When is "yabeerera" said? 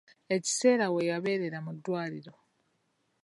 1.09-1.59